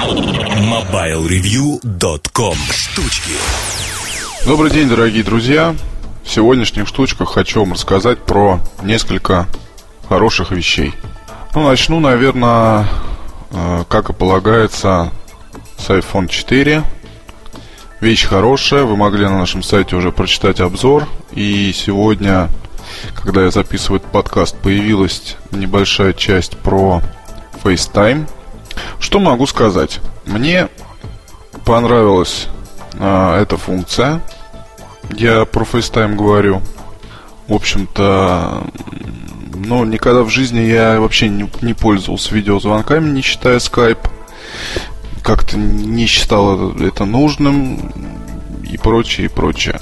[0.00, 3.32] MobileReview.com Штучки
[4.46, 5.76] Добрый день, дорогие друзья!
[6.24, 9.46] В сегодняшних штучках хочу вам рассказать про несколько
[10.08, 10.94] хороших вещей.
[11.54, 12.88] Ну, начну, наверное,
[13.50, 15.12] э, как и полагается,
[15.76, 16.82] с iPhone 4.
[18.00, 21.06] Вещь хорошая, вы могли на нашем сайте уже прочитать обзор.
[21.32, 22.48] И сегодня,
[23.14, 27.02] когда я записываю этот подкаст, появилась небольшая часть про
[27.62, 28.26] FaceTime.
[28.98, 30.00] Что могу сказать?
[30.26, 30.68] Мне
[31.64, 32.48] понравилась
[32.98, 34.20] а, эта функция.
[35.16, 36.62] Я про FaceTime говорю.
[37.48, 38.64] В общем-то,
[39.54, 44.08] ну, никогда в жизни я вообще не, не пользовался видеозвонками, не считая Skype.
[45.22, 47.92] Как-то не считал это нужным
[48.70, 49.80] и прочее, и прочее.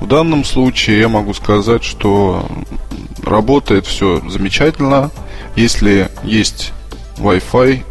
[0.00, 2.48] В данном случае я могу сказать, что
[3.22, 5.10] работает все замечательно.
[5.56, 6.72] Если есть
[7.18, 7.84] Wi-Fi,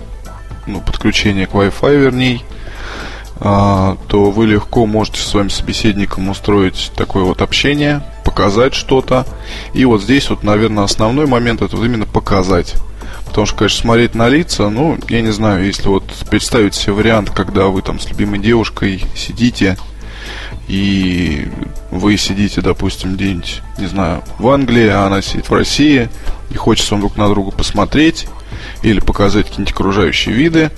[0.68, 2.42] ну, подключение к Wi-Fi, вернее,
[3.40, 9.26] а, то вы легко можете с своим собеседником устроить такое вот общение, показать что-то.
[9.74, 12.76] И вот здесь вот, наверное, основной момент это вот именно показать.
[13.26, 17.30] Потому что, конечно, смотреть на лица, ну, я не знаю, если вот представить себе вариант,
[17.30, 19.78] когда вы там с любимой девушкой сидите,
[20.68, 21.48] и
[21.92, 26.10] вы сидите, допустим, где-нибудь, не знаю, в Англии, а она сидит в России,
[26.50, 28.28] и хочется вам друг на друга посмотреть,
[28.82, 30.72] или показать какие-нибудь окружающие виды.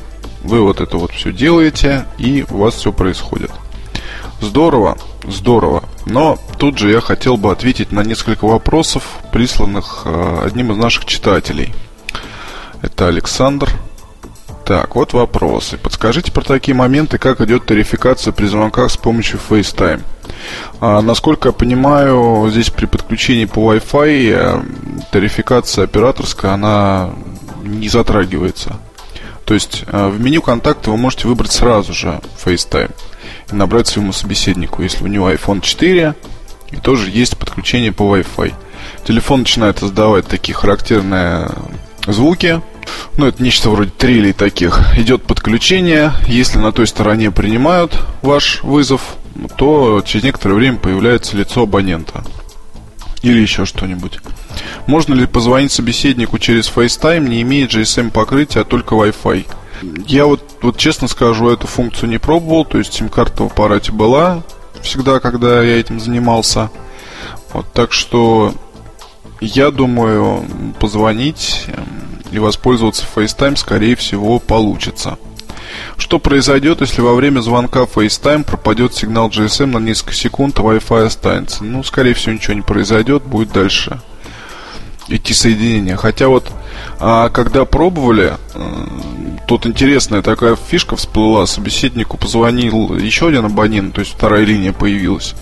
[0.44, 3.52] Вы вот это вот все делаете, и у вас все происходит.
[4.42, 4.98] Здорово,
[5.28, 5.84] здорово.
[6.06, 11.06] Но тут же я хотел бы ответить на несколько вопросов, присланных э, одним из наших
[11.06, 11.74] читателей.
[12.82, 13.70] Это Александр.
[14.66, 15.78] Так, вот вопросы.
[15.78, 20.04] Подскажите про такие моменты, как идет тарификация при звонках с помощью FaceTime.
[20.80, 24.64] А, насколько я понимаю, здесь при подключении по Wi-Fi э,
[25.12, 27.10] тарификация операторская, она
[27.70, 28.80] не затрагивается.
[29.46, 32.92] То есть э, в меню контакта вы можете выбрать сразу же FaceTime
[33.52, 36.14] и набрать своему собеседнику, если у него iPhone 4
[36.72, 38.54] и тоже есть подключение по Wi-Fi.
[39.06, 41.50] Телефон начинает издавать такие характерные
[42.06, 42.62] звуки,
[43.18, 44.98] ну, это нечто вроде трелей таких.
[44.98, 46.14] Идет подключение.
[46.28, 49.02] Если на той стороне принимают ваш вызов,
[49.58, 52.24] то через некоторое время появляется лицо абонента.
[53.22, 54.20] Или еще что-нибудь.
[54.88, 59.46] Можно ли позвонить собеседнику через FaceTime, не имея GSM покрытия, а только Wi-Fi?
[60.08, 64.44] Я вот, вот честно скажу, эту функцию не пробовал, то есть сим-карта в аппарате была
[64.82, 66.70] всегда, когда я этим занимался.
[67.54, 68.54] Вот, так что
[69.42, 70.46] я думаю,
[70.80, 71.86] позвонить эм,
[72.32, 75.18] и воспользоваться FaceTime, скорее всего, получится.
[76.00, 81.06] Что произойдет, если во время звонка FaceTime пропадет сигнал GSM на несколько секунд, а Wi-Fi
[81.06, 81.64] останется?
[81.64, 84.00] Ну, скорее всего, ничего не произойдет, будет дальше
[85.10, 85.98] идти соединение.
[85.98, 86.52] Хотя вот,
[87.00, 88.88] а, когда пробовали, а,
[89.48, 95.36] тут интересная такая фишка всплыла, собеседнику позвонил еще один абонент, то есть вторая линия появилась,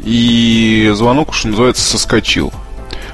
[0.00, 2.52] и звонок, что называется, соскочил.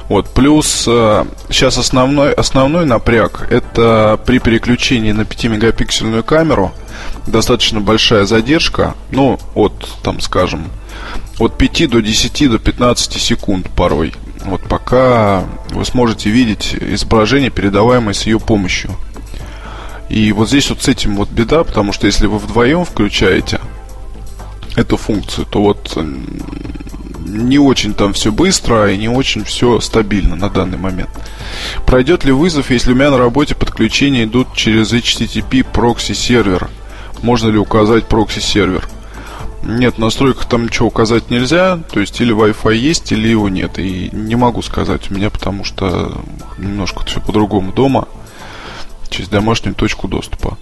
[0.08, 6.72] Вот, плюс э, сейчас основной, основной напряг это при переключении на 5-мегапиксельную камеру
[7.26, 10.70] достаточно большая задержка, ну, от, там, скажем,
[11.38, 14.14] от 5 до 10 до 15 секунд порой.
[14.44, 18.92] Вот пока вы сможете видеть изображение, передаваемое с ее помощью.
[20.08, 23.60] И вот здесь вот с этим вот беда, потому что если вы вдвоем включаете
[24.74, 25.98] эту функцию, то вот
[27.28, 31.10] не очень там все быстро и не очень все стабильно на данный момент.
[31.86, 36.68] Пройдет ли вызов, если у меня на работе подключения идут через HTTP прокси сервер?
[37.22, 38.88] Можно ли указать прокси сервер?
[39.64, 43.78] Нет, в настройках там ничего указать нельзя, то есть или Wi-Fi есть, или его нет.
[43.78, 46.22] И не могу сказать у меня, потому что
[46.58, 48.06] немножко все по-другому дома,
[49.10, 50.56] через домашнюю точку доступа.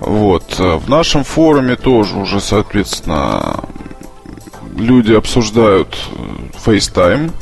[0.00, 0.58] Вот.
[0.58, 3.60] В нашем форуме тоже уже, соответственно,
[4.76, 7.32] люди обсуждают э, FaceTime.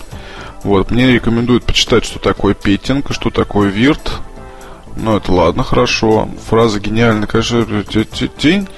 [0.62, 4.20] Вот, мне рекомендуют почитать, что такое петтинг, что такое вирт.
[4.96, 6.28] Ну, это ладно, хорошо.
[6.48, 7.64] Фраза гениальная, конечно,
[8.38, 8.68] день.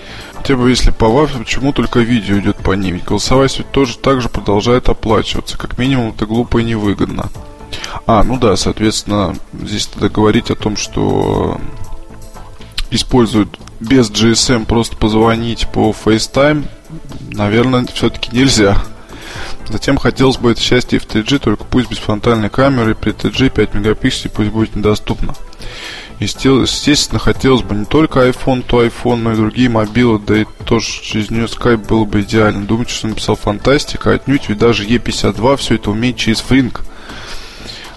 [0.45, 2.95] Типа, если по вафе, почему только видео идет по ним?
[2.95, 5.57] Ведь голосовать ведь тоже так же продолжает оплачиваться.
[5.57, 7.31] Как минимум, это глупо и невыгодно.
[8.07, 11.61] А, ну да, соответственно, здесь надо говорить о том, что
[12.91, 16.67] используют без GSM просто позвонить по FaceTime
[17.33, 18.83] наверное, все-таки нельзя.
[19.69, 23.75] Затем хотелось бы это счастье в 3G, только пусть без фронтальной камеры, при 3G 5
[23.75, 25.35] мегапикселей пусть будет недоступно.
[26.19, 30.87] Естественно, хотелось бы не только iPhone, то iPhone, но и другие мобилы, да и тоже
[31.03, 32.65] через нее Skype было бы идеально.
[32.65, 36.83] Думаете, что написал фантастика, отнюдь, ведь даже E52 все это умеет через фринг.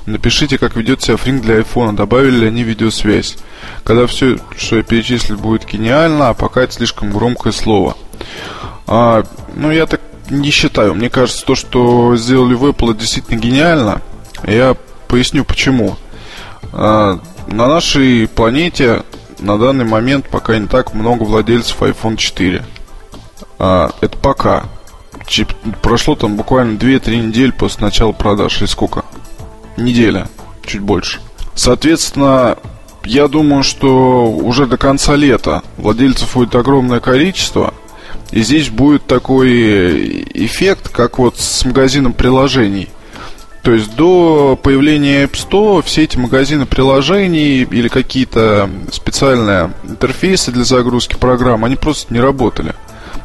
[0.06, 3.38] Напишите, как ведет себя фринг для iPhone, добавили ли они видеосвязь.
[3.84, 7.96] когда все, что я перечислил, будет гениально, а пока это слишком громкое слово.
[8.88, 9.24] А,
[9.56, 10.94] ну, я так не считаю.
[10.96, 14.02] Мне кажется, то, что сделали в Apple, действительно гениально.
[14.44, 14.76] Я
[15.08, 15.98] поясню почему.
[16.74, 19.04] А, на нашей планете
[19.40, 22.64] на данный момент пока не так много владельцев iPhone 4.
[23.60, 24.66] А, это пока.
[25.28, 28.60] Чип, прошло там буквально 2-3 недели после начала продаж.
[28.60, 29.06] Или сколько?
[29.78, 30.28] Неделя.
[30.66, 31.20] Чуть больше.
[31.54, 32.58] Соответственно,
[33.04, 37.74] я думаю, что уже до конца лета владельцев будет огромное количество.
[38.32, 42.90] И здесь будет такой эффект, как вот с магазином приложений.
[43.66, 50.64] То есть до появления App Store все эти магазины приложений или какие-то специальные интерфейсы для
[50.64, 52.76] загрузки программ, они просто не работали.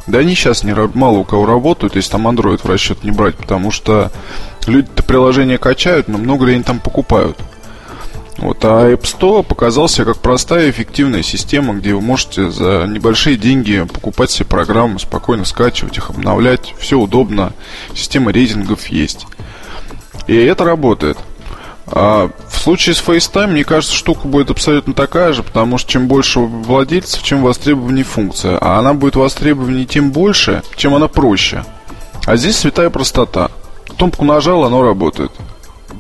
[0.07, 3.37] Да они сейчас не, мало у кого работают, если там Android в расчет не брать,
[3.37, 4.11] потому что
[4.67, 7.37] люди-то приложения качают, но много ли они там покупают.
[8.41, 13.87] Вот, а App Store показался как простая эффективная система, где вы можете за небольшие деньги
[13.93, 16.75] покупать себе программы, спокойно скачивать их, обновлять.
[16.79, 17.53] Все удобно.
[17.95, 19.27] Система рейтингов есть.
[20.27, 21.19] И это работает.
[21.87, 26.09] А в случае с FaceTime, мне кажется, штука будет абсолютно такая же, потому что чем
[26.09, 28.57] больше владельцев, чем востребованнее функция.
[28.59, 31.65] А она будет востребованнее тем больше, чем она проще.
[32.27, 33.51] А здесь святая простота.
[33.99, 35.33] Кнопку нажал, оно работает.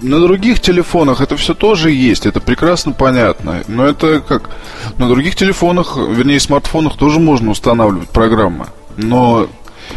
[0.03, 3.63] На других телефонах это все тоже есть, это прекрасно понятно.
[3.69, 4.51] Но это как...
[4.99, 8.67] На других телефонах, вернее смартфонах тоже можно устанавливать программы.
[8.97, 9.49] Но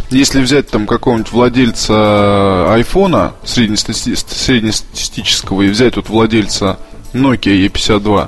[0.10, 6.80] если взять там какого-нибудь владельца айфона среднестатистического и взять вот владельца
[7.13, 8.28] Nokia E52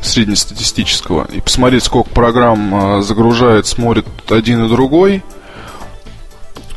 [0.00, 5.22] среднестатистического и посмотреть, сколько программ а, загружает, смотрит один и другой,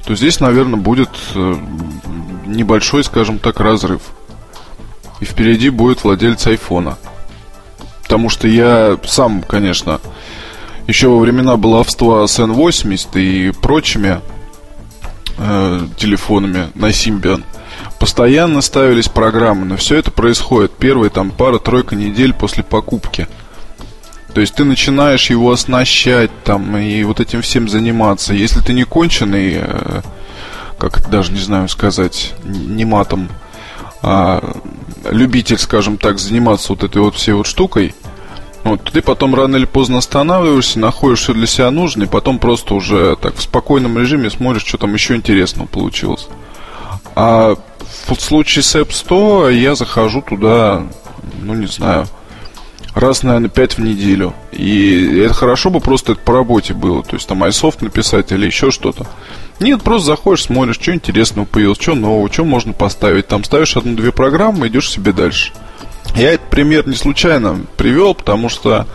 [0.05, 1.55] то здесь, наверное, будет э,
[2.51, 4.01] небольшой, скажем так, разрыв.
[5.19, 6.97] И впереди будет владелец айфона.
[8.03, 9.99] Потому что я сам, конечно,
[10.87, 14.21] еще во времена баловства с N80 и прочими
[15.37, 17.43] э, телефонами на Symbian
[17.99, 23.27] постоянно ставились программы, но все это происходит первые там пара-тройка недель после покупки.
[24.33, 28.33] То есть ты начинаешь его оснащать там и вот этим всем заниматься.
[28.33, 30.01] Если ты не конченый, э,
[30.79, 33.29] как даже не знаю сказать, не матом,
[34.01, 34.57] а
[35.09, 37.93] любитель, скажем так, заниматься вот этой вот всей вот штукой–
[38.63, 42.73] вот, ты потом рано или поздно останавливаешься, находишь все для себя нужное, и потом просто
[42.75, 46.27] уже так в спокойном режиме смотришь, что там еще интересного получилось.
[47.15, 47.55] А
[48.07, 50.83] в случае с App Store я захожу туда,
[51.41, 52.07] ну не знаю,
[52.93, 54.33] раз, наверное, пять в неделю.
[54.51, 57.01] И это хорошо бы просто это по работе было.
[57.01, 59.07] То есть там iSoft написать или еще что-то.
[59.59, 63.27] Нет, просто заходишь, смотришь, что интересного появилось, что нового, что можно поставить.
[63.27, 65.51] Там ставишь одну-две программы, идешь себе дальше.
[66.15, 68.87] Я этот пример не случайно привел, потому что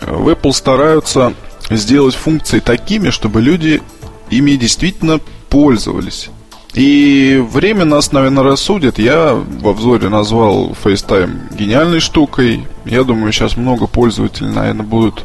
[0.00, 1.34] в Apple стараются
[1.70, 3.82] сделать функции такими, чтобы люди
[4.30, 6.30] ими действительно пользовались.
[6.74, 8.98] И время нас, наверное, рассудит.
[8.98, 12.66] Я в обзоре назвал FaceTime гениальной штукой.
[12.84, 15.24] Я думаю, сейчас много пользователей, наверное, будут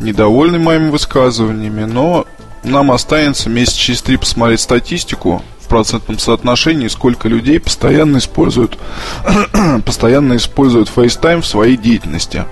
[0.00, 2.24] недовольны моими высказываниями, но
[2.64, 8.78] нам останется месяц через три посмотреть статистику процентном соотношении, сколько людей постоянно используют,
[9.84, 12.44] постоянно используют FaceTime в своей деятельности.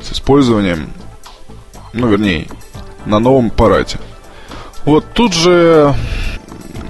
[0.00, 0.92] С использованием,
[1.92, 2.46] ну, вернее,
[3.06, 3.98] на новом аппарате.
[4.84, 5.94] Вот тут же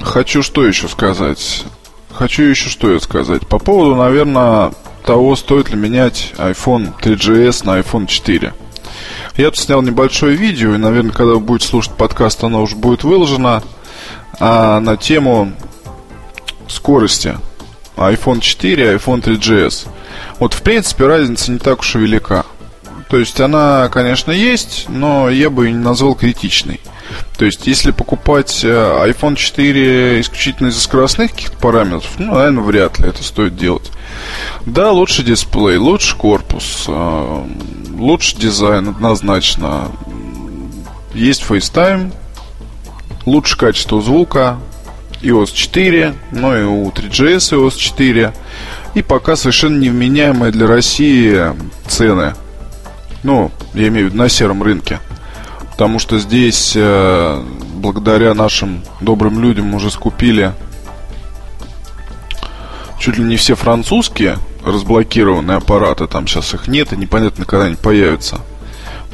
[0.03, 1.65] хочу что еще сказать.
[2.13, 3.47] Хочу еще что я сказать.
[3.47, 4.73] По поводу, наверное,
[5.05, 8.53] того, стоит ли менять iPhone 3GS на iPhone 4.
[9.39, 13.05] Я тут снял небольшое видео, и, наверное, когда вы будете слушать подкаст, оно уже будет
[13.05, 13.63] выложено
[14.41, 15.53] а, на тему
[16.67, 17.39] скорости
[17.97, 19.87] iPhone 4 и iPhone 3GS.
[20.41, 22.47] Вот, в принципе, разница не так уж и велика.
[23.09, 26.81] То есть она, конечно, есть, но я бы ее не назвал критичной.
[27.39, 32.99] То есть, если покупать э, iPhone 4 исключительно из-за скоростных каких-то параметров, ну, наверное, вряд
[32.99, 33.93] ли это стоит делать.
[34.67, 37.43] Да, лучше дисплей, лучше корпус, э,
[37.97, 39.89] лучше дизайн, однозначно.
[41.15, 42.13] Есть FaceTime,
[43.25, 44.59] лучше качество звука,
[45.23, 48.33] iOS 4, но и у 3GS iOS 4.
[48.95, 51.53] И пока совершенно невменяемые для России
[51.87, 52.35] цены.
[53.23, 55.01] Ну, я имею в виду на сером рынке.
[55.73, 57.45] Потому что здесь, э,
[57.75, 60.53] благодаря нашим добрым людям, уже скупили
[62.99, 66.07] чуть ли не все французские разблокированные аппараты.
[66.07, 68.41] Там сейчас их нет и непонятно, когда они появятся.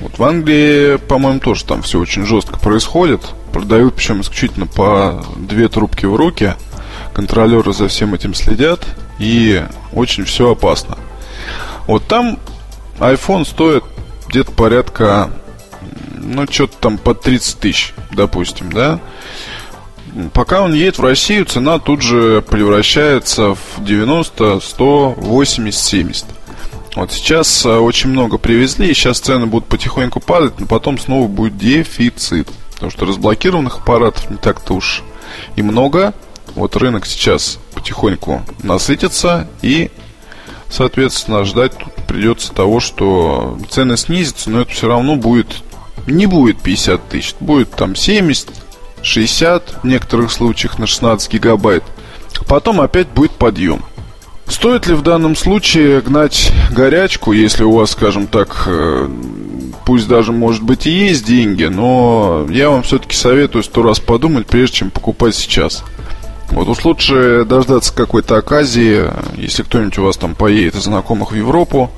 [0.00, 3.20] Вот в Англии, по-моему, тоже там все очень жестко происходит.
[3.52, 6.54] Продают, причем исключительно по две трубки в руки.
[7.12, 8.80] Контролеры за всем этим следят.
[9.18, 10.98] И очень все опасно.
[11.86, 12.38] Вот там
[12.98, 13.84] iPhone стоит
[14.28, 15.30] где-то порядка,
[16.16, 18.98] ну, что-то там под 30 тысяч, допустим, да?
[20.32, 26.26] Пока он едет в Россию, цена тут же превращается в 90, 100, 80, 70.
[26.94, 31.26] Вот сейчас э, очень много привезли, и сейчас цены будут потихоньку падать, но потом снова
[31.26, 32.48] будет дефицит.
[32.74, 35.02] Потому что разблокированных аппаратов не так-то уж
[35.56, 36.14] и много.
[36.54, 39.90] Вот рынок сейчас потихоньку насытится, и,
[40.68, 45.48] соответственно, ждать тут придется того, что цены снизятся, но это все равно будет
[46.06, 48.50] не будет 50 тысяч, будет там 70,
[49.04, 51.84] 60 в некоторых случаях на 16 гигабайт.
[52.48, 53.84] Потом опять будет подъем.
[54.46, 59.08] Стоит ли в данном случае гнать горячку, если у вас, скажем так, э,
[59.86, 64.46] пусть даже, может быть, и есть деньги, но я вам все-таки советую сто раз подумать,
[64.46, 65.82] прежде чем покупать сейчас.
[66.50, 69.04] Вот уж лучше дождаться какой-то оказии,
[69.36, 71.90] если кто-нибудь у вас там поедет из знакомых в Европу,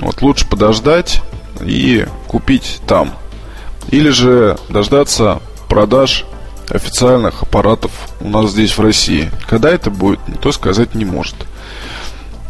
[0.00, 1.22] вот лучше подождать
[1.60, 3.12] и купить там.
[3.90, 6.24] Или же дождаться продаж
[6.68, 9.30] официальных аппаратов у нас здесь в России.
[9.48, 11.36] Когда это будет, никто сказать не может.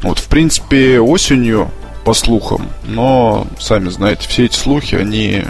[0.03, 1.71] Вот, в принципе, осенью,
[2.09, 5.45] по слухам, но, сами знаете, все эти слухи, они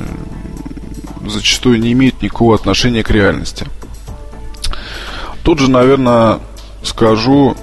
[1.25, 3.65] зачастую не имеют никакого отношения к реальности.
[5.45, 6.41] Тут же, наверное,
[6.83, 7.57] скажу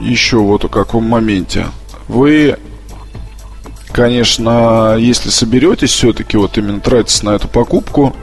[0.00, 1.66] еще вот о каком моменте.
[2.08, 2.58] Вы,
[3.92, 8.14] конечно, если соберетесь все-таки вот именно тратиться на эту покупку,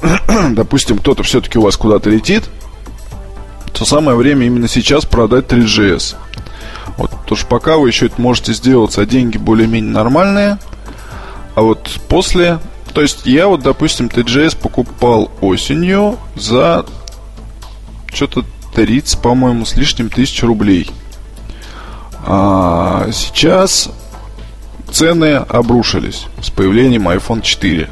[0.50, 2.44] допустим, кто-то все-таки у вас куда-то летит,
[3.72, 6.16] то самое время именно сейчас продать 3GS.
[6.96, 10.58] Вот, потому что пока вы еще это можете сделать, а деньги более-менее нормальные,
[11.54, 12.58] а вот после...
[12.92, 16.84] То есть я вот, допустим, TGS покупал осенью за
[18.12, 20.90] что-то 30, по-моему, с лишним тысяч рублей.
[22.26, 23.90] А сейчас
[24.92, 27.88] цены обрушились с появлением iPhone 4.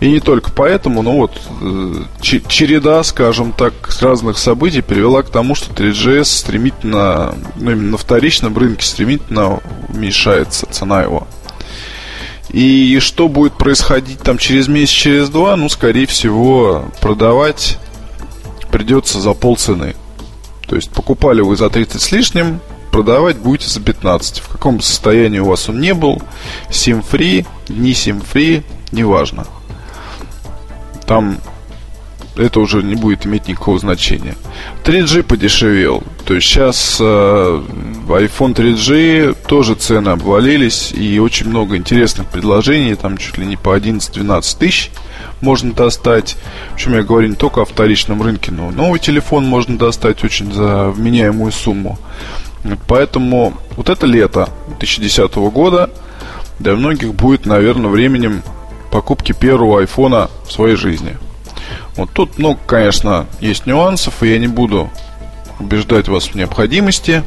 [0.00, 5.54] И не только поэтому, но вот э, череда, скажем так, разных событий привела к тому,
[5.54, 11.26] что 3GS стремительно, ну именно на вторичном рынке стремительно уменьшается цена его.
[12.50, 17.78] И что будет происходить там через месяц, через два, ну, скорее всего, продавать
[18.70, 19.96] придется за полцены.
[20.66, 22.60] То есть покупали вы за 30 с лишним,
[22.94, 24.38] продавать будете за 15.
[24.38, 26.22] В каком состоянии у вас он не был,
[26.70, 29.44] сим-фри, не сим-фри, неважно
[31.06, 31.38] там
[32.36, 34.34] это уже не будет иметь никакого значения.
[34.84, 36.02] 3G подешевел.
[36.24, 42.96] То есть сейчас э, iPhone 3G тоже цены обвалились и очень много интересных предложений.
[42.96, 44.90] Там чуть ли не по 11-12 тысяч
[45.40, 46.36] можно достать.
[46.74, 50.90] Причем я говорю не только о вторичном рынке, но новый телефон можно достать очень за
[50.90, 52.00] вменяемую сумму.
[52.86, 55.90] Поэтому вот это лето 2010 года
[56.58, 58.42] для многих будет, наверное, временем
[58.90, 61.16] покупки первого айфона в своей жизни.
[61.96, 64.90] Вот тут много, конечно, есть нюансов, и я не буду
[65.60, 67.22] убеждать вас в необходимости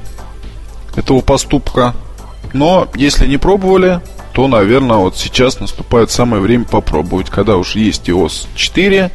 [0.96, 1.94] этого поступка.
[2.54, 4.02] Но если не пробовали,
[4.38, 9.10] то, наверное, вот сейчас наступает самое время попробовать, когда уже есть iOS 4,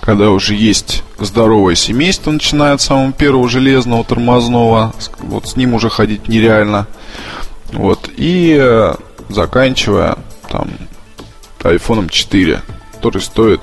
[0.00, 5.90] когда уже есть здоровое семейство, начиная от самого первого железного тормозного, вот с ним уже
[5.90, 6.86] ходить нереально,
[7.72, 8.94] вот, и э,
[9.28, 10.16] заканчивая
[10.48, 10.68] там
[11.64, 12.62] iPhone 4,
[12.94, 13.62] который стоит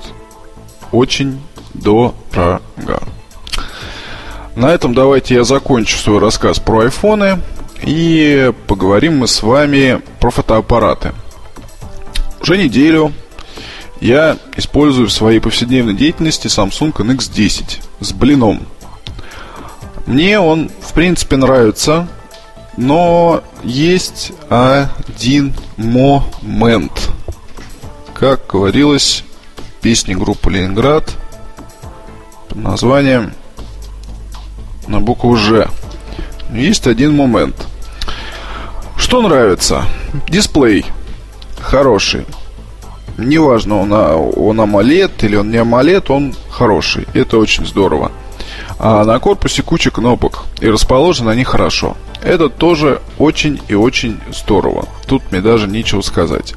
[0.92, 1.40] очень
[1.72, 3.00] дорого.
[4.54, 7.40] На этом давайте я закончу свой рассказ про айфоны
[7.82, 11.12] и поговорим мы с вами про фотоаппараты.
[12.40, 13.12] Уже неделю
[14.00, 18.66] я использую в своей повседневной деятельности Samsung NX10 с блином.
[20.06, 22.08] Мне он, в принципе, нравится,
[22.76, 27.10] но есть один момент–
[28.20, 29.24] как говорилось
[29.56, 31.10] в песне группы Ленинград
[32.50, 33.32] под названием
[34.88, 35.70] на букву Ж.
[36.52, 37.54] Есть один момент.
[38.96, 39.84] Что нравится?
[40.28, 40.84] Дисплей
[41.60, 42.26] хороший.
[43.18, 47.06] Неважно, он, он AMOLED или он не AMOLED, он хороший.
[47.12, 48.12] Это очень здорово.
[48.78, 50.44] А на корпусе куча кнопок.
[50.60, 51.96] И расположены они хорошо.
[52.22, 54.88] Это тоже очень и очень здорово.
[55.06, 56.54] Тут мне даже нечего сказать.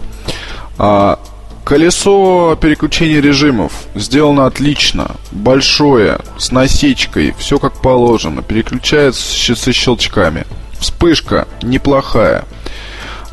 [0.77, 1.19] А
[1.63, 10.45] Колесо переключения режимов сделано отлично, большое, с насечкой, все как положено, переключается со щелчками.
[10.77, 12.43] Вспышка неплохая.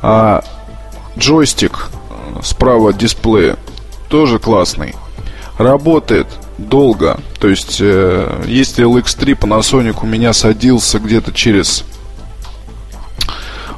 [0.01, 0.45] А,
[1.19, 3.57] джойстик э, справа от дисплея
[4.09, 4.95] тоже классный.
[5.59, 7.19] Работает долго.
[7.41, 11.85] То есть, э, если LX3 Panasonic у меня садился где-то через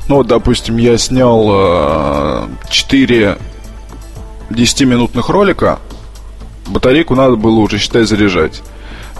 [0.08, 3.38] Ну, вот, допустим, я снял 4
[4.52, 5.78] 10-минутных ролика,
[6.66, 8.62] батарейку надо было уже, считай, заряжать.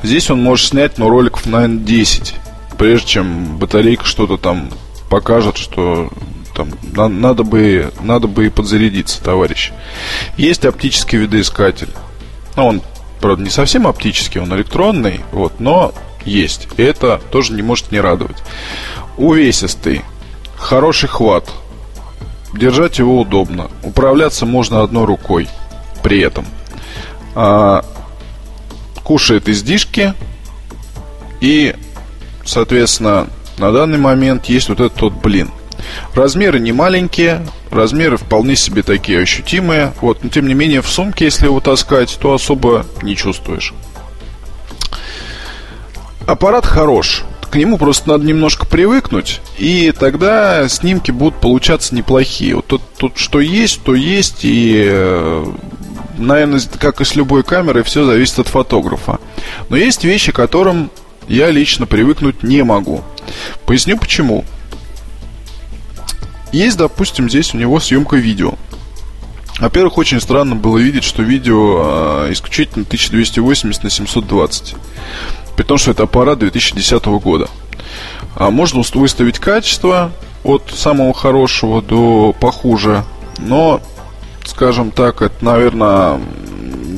[0.03, 2.35] Здесь он может снять, ну, роликов, наверное, 10,
[2.79, 4.71] прежде чем батарейка что-то там
[5.09, 6.11] покажет, что
[6.55, 9.73] там на, надо бы надо бы и подзарядиться, товарищ.
[10.37, 11.91] Есть оптический видоискатель.
[12.57, 12.83] Ну, он,
[13.21, 16.69] правда, не совсем оптический, он электронный, вот, но есть.
[16.77, 18.37] Это тоже не может не радовать.
[19.17, 20.03] Увесистый,
[20.57, 21.51] хороший хват.
[22.53, 23.71] Держать его удобно.
[23.83, 25.49] Управляться можно одной рукой
[26.03, 26.47] при этом.
[27.35, 27.85] А,
[29.03, 30.15] кушает издишки
[31.41, 31.75] и,
[32.45, 33.29] соответственно,
[33.59, 35.51] на данный момент есть вот этот вот блин.
[36.15, 39.93] Размеры не маленькие, размеры вполне себе такие ощутимые.
[40.01, 43.73] Вот, но тем не менее в сумке, если его таскать, то особо не чувствуешь.
[46.27, 47.25] Аппарат хорош.
[47.53, 52.57] К нему просто надо немножко привыкнуть, и тогда снимки будут получаться неплохие.
[52.57, 55.53] Вот тут, тут что есть, то есть, и э,
[56.17, 59.21] наверное, как и с любой камерой, все зависит от фотографа.
[59.69, 60.91] Но есть вещи, которым
[61.29, 63.03] я лично привыкнуть не могу.
[63.67, 64.47] Поясню почему.
[66.53, 68.55] Есть, допустим, здесь у него съемка видео.
[69.59, 74.75] Во-первых, очень странно было видеть, что видео э, исключительно 1280 на 720.
[75.57, 77.49] При том, что это аппарат 2010 года.
[78.37, 80.13] А можно выставить качество
[80.45, 83.05] от самого хорошего до похуже.
[83.39, 83.81] Но
[84.45, 86.21] скажем так, это, наверное,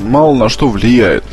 [0.03, 1.23] мало на что влияет.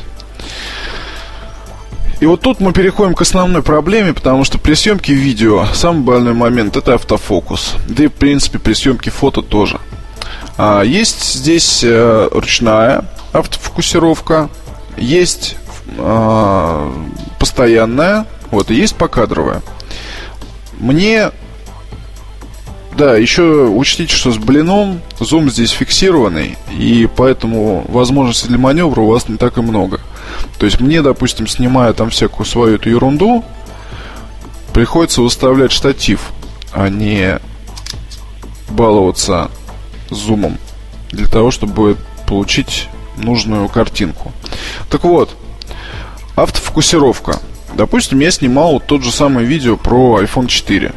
[2.21, 6.35] И вот тут мы переходим к основной проблеме, потому что при съемке видео самый больной
[6.35, 7.75] момент это автофокус.
[7.89, 9.81] Да и в принципе при съемке фото тоже.
[10.57, 14.51] А, есть здесь э, ручная автофокусировка,
[14.97, 15.57] есть
[15.97, 16.93] э,
[17.39, 19.63] постоянная, вот, и есть покадровая.
[20.79, 21.31] Мне
[22.97, 29.07] да, еще учтите, что с блином зум здесь фиксированный, и поэтому возможностей для маневра у
[29.07, 30.01] вас не так и много.
[30.59, 33.45] То есть мне, допустим, снимая там всякую свою эту ерунду,
[34.75, 36.33] приходится выставлять штатив,
[36.73, 37.41] а не
[38.69, 39.51] баловаться
[40.11, 40.59] зумом
[41.11, 44.33] для того, чтобы получить нужную картинку.
[44.91, 45.35] Так вот,
[46.37, 47.39] автофокусировка.
[47.75, 50.93] Допустим, я снимал тот же самый видео про iPhone 4.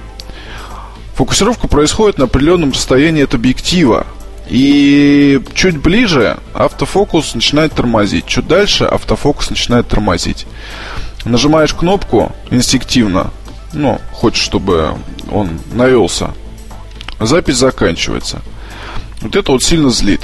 [1.15, 4.05] Фокусировка происходит на определенном расстоянии от объектива.
[4.47, 8.25] И чуть ближе автофокус начинает тормозить.
[8.25, 10.45] Чуть дальше автофокус начинает тормозить.
[11.23, 13.31] Нажимаешь кнопку инстинктивно,
[13.73, 14.95] ну, хочешь, чтобы
[15.31, 16.33] он навелся.
[17.19, 18.41] Запись заканчивается.
[19.21, 20.21] Вот это вот сильно злит.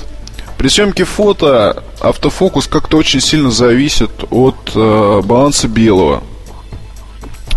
[0.61, 6.21] При съемке фото автофокус как-то очень сильно зависит от э, баланса белого.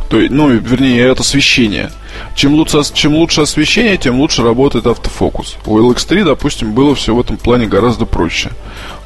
[0.08, 1.90] То есть, ну, вернее, это освещение.
[2.34, 5.56] Чем лучше, чем лучше освещение, тем лучше работает автофокус.
[5.66, 8.52] У LX3, допустим, было все в этом плане гораздо проще.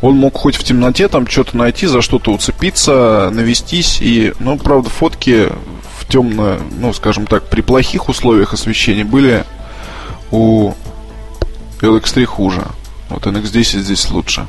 [0.01, 3.99] Он мог хоть в темноте там что-то найти, за что-то уцепиться, навестись.
[4.01, 5.49] И, ну, правда, фотки
[5.99, 9.43] в темно, ну, скажем так, при плохих условиях освещения были
[10.31, 10.75] у
[11.81, 12.63] LX3 хуже.
[13.09, 14.47] Вот NX10 здесь лучше.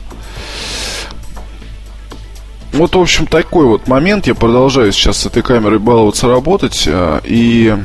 [2.72, 4.28] Вот, в общем, такой вот момент.
[4.28, 6.84] Я продолжаю сейчас с этой камерой баловаться работать.
[6.88, 7.76] Э, и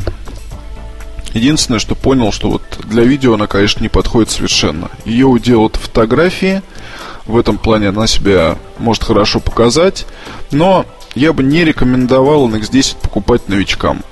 [1.34, 4.88] Единственное, что понял, что вот для видео она, конечно, не подходит совершенно.
[5.04, 6.62] Ее удел это фотографии.
[7.26, 10.06] В этом плане она себя может хорошо показать.
[10.52, 14.02] Но я бы не рекомендовал NX10 покупать новичкам.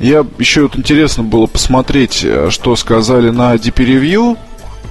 [0.00, 4.36] Я еще вот интересно было посмотреть, э, что сказали на DP Review.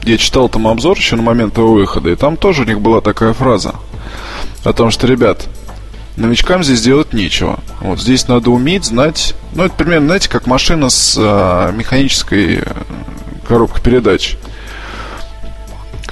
[0.03, 3.01] Я читал там обзор еще на момент его выхода, и там тоже у них была
[3.01, 3.75] такая фраза
[4.63, 5.47] о том, что, ребят,
[6.17, 7.59] новичкам здесь делать нечего.
[7.81, 9.35] Вот здесь надо уметь, знать.
[9.53, 12.63] Ну, это примерно, знаете, как машина с а, механической э,
[13.47, 14.37] коробкой передач.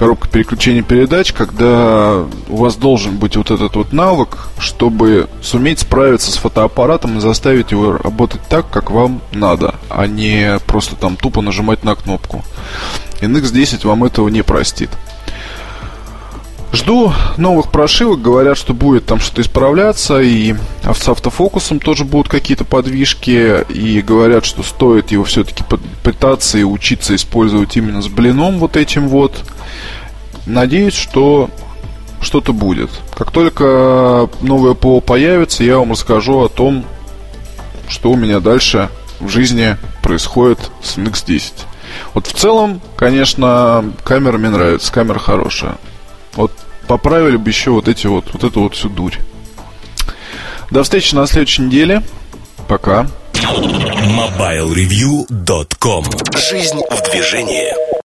[0.00, 6.32] Коробка переключения передач, когда у вас должен быть вот этот вот навык, чтобы суметь справиться
[6.32, 11.42] с фотоаппаратом и заставить его работать так, как вам надо, а не просто там тупо
[11.42, 12.42] нажимать на кнопку.
[13.20, 14.88] NX10 вам этого не простит.
[16.72, 20.54] Жду новых прошивок, говорят, что будет там что-то исправляться, и
[20.84, 25.64] с автофокусом тоже будут какие-то подвижки, и говорят, что стоит его все-таки
[26.04, 29.44] пытаться и учиться использовать именно с блином вот этим вот.
[30.46, 31.50] Надеюсь, что
[32.20, 32.90] что-то будет.
[33.16, 36.84] Как только новое ПО появится, я вам расскажу о том,
[37.88, 41.52] что у меня дальше в жизни происходит с NX10.
[42.14, 45.76] Вот в целом, конечно, камера мне нравится, камера хорошая.
[46.34, 46.52] Вот
[46.86, 49.16] поправили бы еще вот эти вот, вот эту вот всю дурь.
[50.70, 52.02] До встречи на следующей неделе.
[52.68, 53.06] Пока.
[53.34, 56.04] MobileReview.com
[56.36, 57.89] Жизнь в движении